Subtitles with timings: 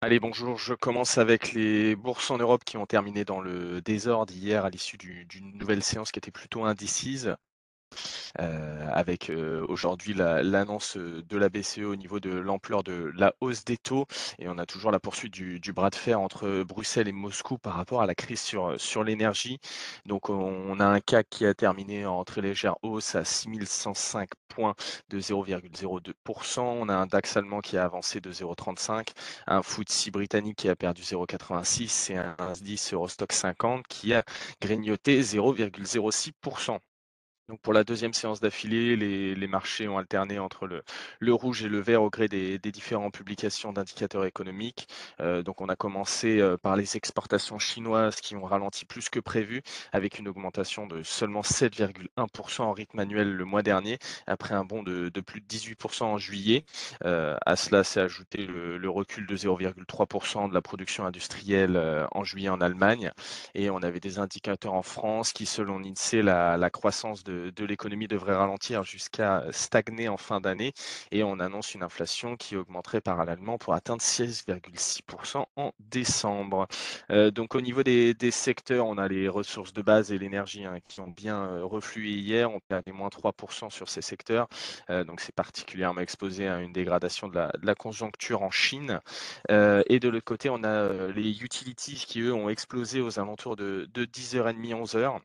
[0.00, 0.56] Allez, bonjour.
[0.58, 4.70] Je commence avec les bourses en Europe qui ont terminé dans le désordre hier à
[4.70, 7.36] l'issue du- d'une nouvelle séance qui était plutôt indécise.
[8.40, 13.12] Euh, avec euh, aujourd'hui la- l'annonce euh, de la BCE au niveau de l'ampleur de
[13.16, 14.06] la hausse des taux
[14.38, 17.74] et on a toujours la poursuite du, bras de fer entre Bruxelles et Moscou par
[17.74, 19.58] rapport à la crise sur, l'énergie.
[20.06, 24.28] Donc on, on a un CAC qui a terminé en très légère hausse à 6105
[24.48, 24.74] points
[25.10, 26.60] de 0,02%.
[26.60, 29.08] On a un DAX allemand qui a avancé de 0,35,
[29.46, 34.24] un FTSE britannique qui a perdu 0,86 et un indice Eurostock 50 qui a
[34.60, 36.78] grignoté 0,06%.
[37.48, 41.78] Donc pour la deuxième séance d'affilée, les, marchés ont alterné entre le, rouge et le
[41.78, 44.88] vert au gré des, différentes publications d'indicateurs économiques.
[45.20, 49.20] Euh, donc on a commencé euh, par les exportations chinoises qui ont ralenti plus que
[49.20, 54.64] prévu, avec une augmentation de seulement 7,1% en rythme annuel le mois dernier, après un
[54.64, 56.64] bond de, plus de 18% en juillet.
[57.04, 62.48] Euh, à cela s'est ajouté le, recul de 0,3% de la production industrielle en juillet
[62.48, 63.12] en Allemagne.
[63.54, 68.08] Et on avait des indicateurs en France qui, selon l'INSEE, la croissance de de, l'économie
[68.08, 70.72] devrait ralentir jusqu'à stagner en fin d'année
[71.10, 76.66] et on annonce une inflation qui augmenterait parallèlement pour atteindre 16,6% en décembre.
[77.10, 80.78] Euh, donc au niveau des, secteurs, on a les ressources de base et l'énergie hein,
[80.88, 84.48] qui ont bien euh, reflué hier, on perd moins 3% sur ces secteurs,
[84.90, 89.00] euh, donc c'est particulièrement exposé à une dégradation de la, conjoncture en Chine.
[89.50, 93.88] Et de l'autre côté, on a les utilities qui, eux, ont explosé aux alentours de,
[93.92, 95.20] de 10h30, 11h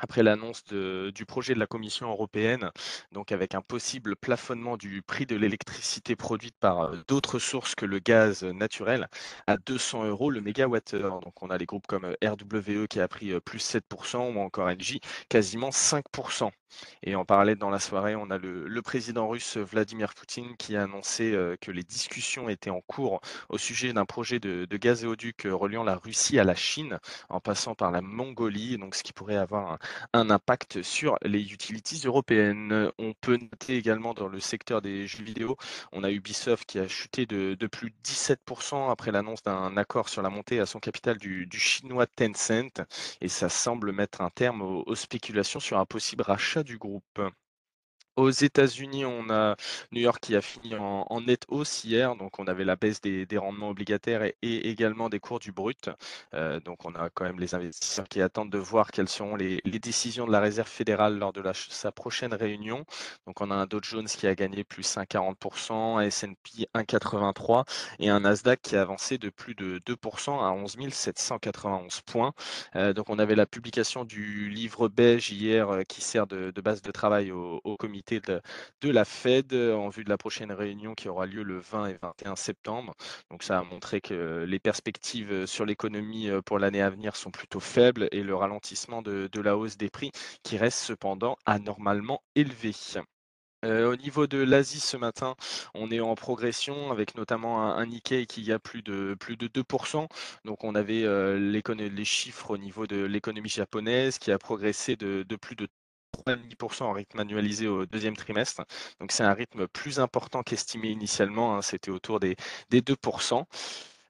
[0.00, 2.70] après l'annonce du projet de la Commission européenne,
[3.12, 7.86] donc avec un possible plafonnement du prix de l'électricité produite par euh, d'autres sources que
[7.86, 9.08] le gaz naturel
[9.46, 11.20] à 200 euros le mégawattheure.
[11.20, 14.40] Donc on a les groupes comme euh, RWE qui a pris euh, plus 7% ou
[14.40, 16.50] encore Engie quasiment 5%.
[17.02, 20.82] Et en parallèle, dans la soirée, on a le, président russe Vladimir Poutine qui a
[20.82, 25.96] annoncé que les discussions étaient en cours au sujet d'un projet de, gazéoduc reliant la
[25.96, 29.78] Russie à la Chine en passant par la Mongolie, donc ce qui pourrait avoir
[30.12, 32.90] un, impact sur les utilities européennes.
[32.98, 35.56] On peut noter également dans le secteur des jeux vidéo,
[35.92, 40.22] on a Ubisoft qui a chuté de, plus de 17% après l'annonce d'un accord sur
[40.22, 42.80] la montée à son capital du, chinois Tencent
[43.20, 47.20] et ça semble mettre un terme aux spéculations sur un possible rachat du groupe.
[48.16, 49.56] Aux États-Unis, on a
[49.92, 53.26] New York qui a fini en, nette hausse hier, donc on avait la baisse des,
[53.38, 55.88] rendements obligataires et, également des cours du brut.
[56.34, 59.60] Euh, donc on a quand même les investisseurs qui attendent de voir quelles seront les,
[59.80, 62.84] décisions de la Réserve fédérale lors de sa prochaine réunion.
[63.26, 67.64] Donc on a un Dow Jones qui a gagné plus 1,40%, un S&P 1,83
[68.00, 72.32] et un Nasdaq qui a avancé de plus de 2% à 11 791 points.
[72.76, 76.82] Euh, donc on avait la publication du livre beige hier euh, qui sert de, base
[76.82, 78.40] de travail au comité de,
[78.90, 82.34] la Fed en vue de la prochaine réunion qui aura lieu le 20 et 21
[82.34, 82.94] septembre.
[83.30, 87.60] Donc ça a montré que les perspectives sur l'économie pour l'année à venir sont plutôt
[87.60, 90.10] faibles et le ralentissement de, la hausse des prix
[90.42, 92.72] qui reste cependant anormalement élevé.
[93.62, 95.34] Au niveau de l'Asie ce matin,
[95.74, 99.48] on est en progression avec notamment un, un, Nikkei qui a plus de plus de
[99.48, 100.08] 2%.
[100.46, 101.04] Donc on avait
[101.38, 105.68] les chiffres au niveau de l'économie japonaise qui a progressé de, de plus de
[106.26, 108.62] 3,5% en rythme annualisé au deuxième trimestre.
[109.00, 112.36] Donc c'est un rythme plus important qu'estimé initialement, hein, c'était autour des,
[112.70, 113.44] des 2%.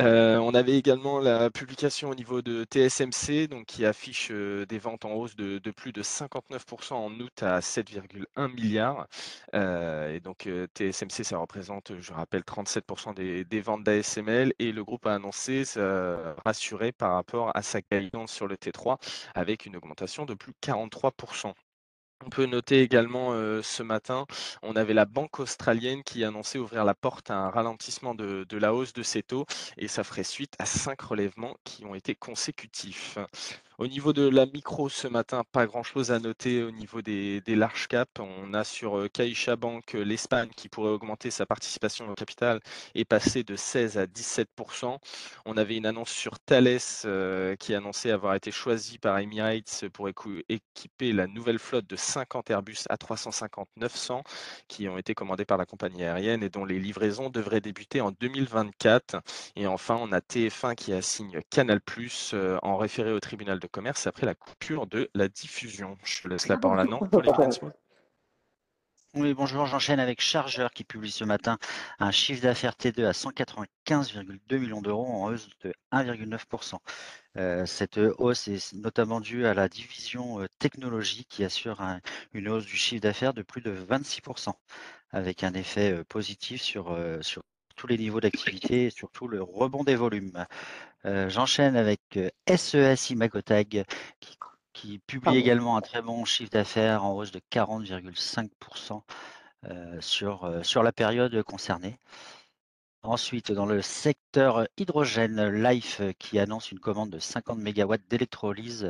[0.00, 4.78] Euh, on avait également la publication au niveau de TSMC, donc qui affiche euh, des
[4.78, 9.06] ventes en hausse de, plus de 59% en août à 7,1 milliards.
[9.54, 14.54] Euh, et donc TSMC, ça représente, je rappelle, 37% des, des, ventes d'ASML.
[14.58, 15.64] Et le groupe a annoncé
[16.44, 18.98] rassuré par rapport à sa guidance sur le T3
[19.34, 21.52] avec une augmentation de plus de 43%.
[22.24, 24.26] On peut noter également ce matin,
[24.62, 28.74] on avait la banque australienne qui annonçait ouvrir la porte à un ralentissement de, la
[28.74, 29.46] hausse de ses taux
[29.76, 33.18] et ça ferait suite à cinq relèvements qui ont été consécutifs.
[33.82, 37.88] Au niveau de la micro ce matin, pas grand-chose à noter au niveau des, large
[37.88, 38.20] caps.
[38.20, 42.60] On a sur Caixa Bank l'Espagne qui pourrait augmenter sa participation au capital
[42.94, 44.98] et passer de 16 à 17%
[45.46, 50.08] On avait une annonce sur Thales euh, qui annonçait avoir été choisi par Emirates pour
[50.08, 54.22] équiper la nouvelle flotte de 50 Airbus A350-900
[54.68, 58.12] qui ont été commandés par la compagnie aérienne et dont les livraisons devraient débuter en
[58.12, 59.16] 2024.
[59.56, 61.80] Et enfin, on a TF1 qui assigne Canal+
[62.32, 65.96] euh, en référé au tribunal de commerce après la coupure de la diffusion.
[66.04, 67.32] Je laisse la parole à Nantes pour les
[69.14, 71.58] Oui, bonjour, j'enchaîne avec Chargeur qui publie ce matin
[71.98, 76.76] un chiffre d'affaires T2 à 195,2 millions d'euros en hausse de 1,9%.
[77.36, 82.00] Euh, cette hausse est notamment due à la division euh, technologie qui assure un,
[82.32, 84.54] une hausse du chiffre d'affaires de plus de 26%,
[85.10, 87.42] avec un effet euh, positif sur, sur
[87.76, 90.46] tous les niveaux d'activité et surtout le rebond des volumes.
[91.04, 93.84] J'enchaîne avec, heu, SES-imagotag
[94.20, 94.36] qui
[94.72, 95.36] qui publie Pardon.
[95.36, 98.50] également un très bon chiffre d'affaires en hausse de 40,5
[99.66, 101.98] heu, sur, heu, sur la période concernée.
[103.04, 105.48] Ensuite, dans le secteur hydrogène,
[106.00, 108.84] euh, qui annonce une commande de 50 mégawatts d'électrolyse,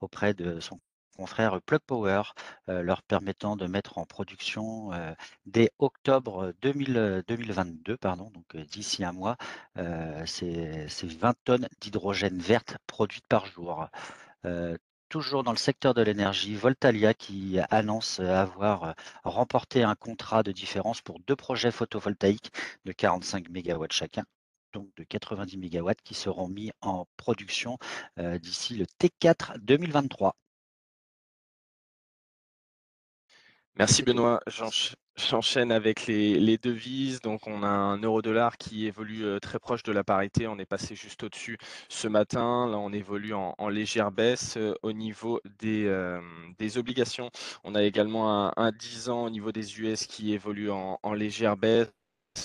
[0.00, 0.80] auprès de son
[1.18, 2.22] confrère Plug Power,
[2.68, 5.14] heu, leur permettant de mettre en production, heu,
[5.46, 9.36] dès octobre 2000, heu, 2022 pardon, donc d'ici un mois,
[10.26, 13.88] ces ces 20 tonnes d'hydrogène verte produites par jour.
[15.10, 18.94] Toujours dans le secteur de l'énergie, Voltalia qui annonce, avoir,
[19.24, 22.52] remporté un contrat de différence pour 2 projets photovoltaïques
[22.84, 24.24] de 45 mégawatts chacun,
[24.74, 27.78] donc de 90 mégawatts qui seront mis en production,
[28.18, 30.36] d'ici le T4 2023.
[33.78, 34.02] Merci.
[34.02, 34.40] Benoît.
[34.48, 37.20] J'ench j'enchaîne avec les devises.
[37.20, 40.46] Donc on a un euro-dollar qui évolue, heu, très proche de la parité.
[40.48, 41.58] On est passé juste au-dessus
[41.88, 42.68] ce matin.
[42.68, 47.30] Là, on évolue en légère baisse, heu, au niveau des, hem, des obligations.
[47.64, 51.56] On a également un un 10 ans au niveau des US qui évolue en légère
[51.56, 51.88] baisse.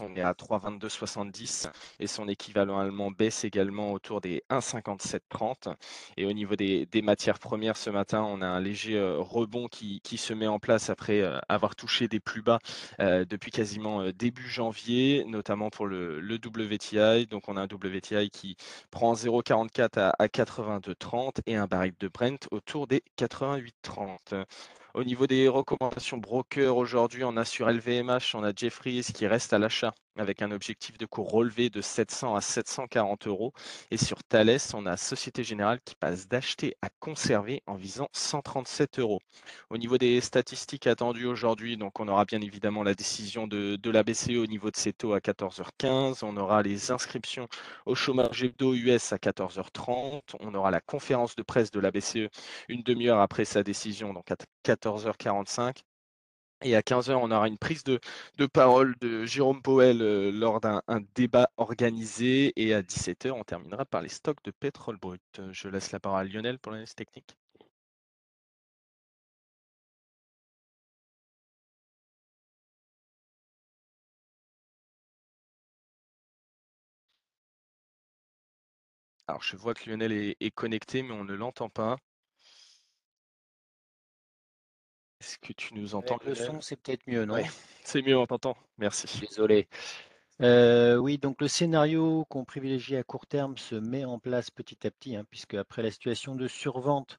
[0.00, 1.68] On est à 3,2270
[2.00, 5.74] et son équivalent allemand baisse également autour des 1,5730
[6.16, 10.00] et au niveau des matières premières ce matin, on a un léger, heu, rebond qui
[10.18, 12.58] se met en place après, heu, avoir touché des plus bas,
[13.00, 17.26] heu, depuis quasiment, début janvier, notamment pour le le WTI.
[17.26, 18.56] Donc on a un WTI qui
[18.90, 24.34] prend 0,44 à à 82,30 et un baril de Brent autour des 88,30.
[24.98, 29.52] Au niveau des recommandations broker aujourd'hui, on a sur LVMH, on a Jefferies qui reste
[29.52, 33.52] à l'achat avec un objectif de cours relevé de 700 à 740 euros.
[33.90, 38.98] Et sur Thales, on a Société Générale qui passe d'acheter à conserver en visant 137
[38.98, 39.20] euros.
[39.70, 43.90] Au niveau des statistiques attendues aujourd'hui, donc on aura bien évidemment la décision de, de
[43.90, 46.24] la BCE au niveau de ses taux à 14h15.
[46.24, 47.48] On aura les inscriptions
[47.86, 50.22] au chômage hebdo US à 14h30.
[50.40, 52.28] On aura la conférence de presse de la BCE
[52.68, 55.82] une demi-heure après sa décision, donc à 14h45.
[56.62, 58.00] Et à 15h, on aura une prise de,
[58.52, 62.52] parole de Jérôme Powell euh, lors d'un un débat organisé.
[62.56, 65.22] Et à 17h, on terminera par les stocks de pétrole brut.
[65.38, 67.36] Euh, Je laisse la parole à Lionel pour l'analyse technique.
[79.26, 81.96] Alors, je vois que Lionel est connecté, mais on ne l'entend pas.
[85.28, 87.36] Est-ce que tu nous entends, Avec le son, c'est peut-être mieux, Oui, non
[87.84, 88.56] c'est mieux, on t'entend.
[88.78, 89.20] Merci.
[89.20, 89.68] Désolé.
[90.40, 94.86] Euh, oui, donc le scénario qu'on privilégie à court terme se met en place petit
[94.86, 97.18] à petit, hein, puisque après la situation de survente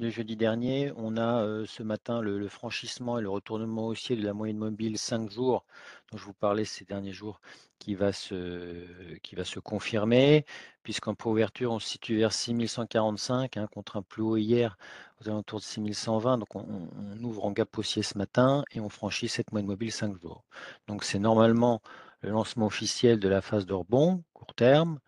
[0.00, 4.24] de jeudi dernier, on a ce matin le, le franchissement et le retournement haussier de
[4.24, 5.64] la moyenne mobile 5 jours,
[6.10, 7.40] dont je vous parlais ces derniers jours,
[7.78, 10.44] qui va se, qui va se confirmer,
[10.82, 14.76] puisqu'en préouverture, on se situe vers 6145 hein, contre un plus haut hier
[15.20, 16.38] aux alentours de 6120.
[16.38, 19.92] Donc on, on ouvre en gap haussier ce matin et on franchit cette moyenne mobile
[19.92, 20.44] 5 jours.
[20.88, 21.82] Donc c'est normalement
[22.22, 24.98] le lancement officiel de la phase de rebond, court terme,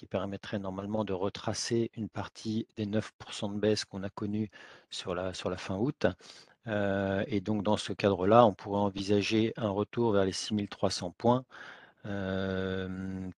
[0.00, 4.50] qui permettrait normalement de retracer une partie des 9% de baisse qu'on a connue
[4.88, 6.06] sur la, sur la fin août.
[6.68, 11.44] Euh, et donc dans ce cadre-là, on pourrait envisager un retour vers les 6300 points
[12.06, 12.88] euh,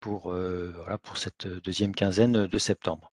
[0.01, 3.11] pour, euh, voilà, pour cette deuxième quinzaine de septembre.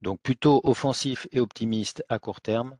[0.00, 2.76] Donc plutôt offensif et optimiste à court terme,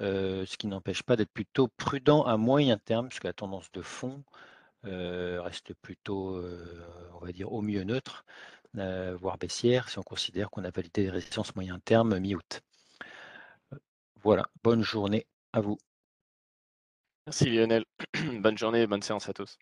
[0.00, 4.24] ce qui n'empêche pas d'être plutôt prudent à moyen terme, puisque la tendance de fond
[4.82, 6.42] reste plutôt,
[7.14, 8.24] on va dire, au mieux neutre,
[8.78, 12.62] euh, voire baissière, si on considère qu'on a validé les résistances moyen terme mi-août.
[14.22, 15.78] Voilà, bonne journée à vous.
[17.26, 17.84] Merci Lionel.
[18.40, 19.58] bonne journée et bonne séance à tous.